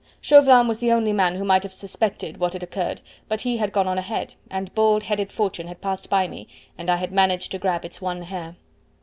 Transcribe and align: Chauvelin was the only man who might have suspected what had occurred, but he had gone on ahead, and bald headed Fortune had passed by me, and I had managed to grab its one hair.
Chauvelin 0.19 0.67
was 0.67 0.79
the 0.79 0.91
only 0.91 1.13
man 1.13 1.35
who 1.35 1.43
might 1.45 1.61
have 1.61 1.75
suspected 1.75 2.37
what 2.37 2.53
had 2.53 2.63
occurred, 2.63 3.01
but 3.27 3.41
he 3.41 3.57
had 3.57 3.71
gone 3.71 3.87
on 3.87 3.99
ahead, 3.99 4.33
and 4.49 4.73
bald 4.73 5.03
headed 5.03 5.31
Fortune 5.31 5.67
had 5.67 5.79
passed 5.79 6.09
by 6.09 6.27
me, 6.27 6.47
and 6.75 6.89
I 6.89 6.95
had 6.95 7.11
managed 7.11 7.51
to 7.51 7.59
grab 7.59 7.85
its 7.85 8.01
one 8.01 8.23
hair. 8.23 8.55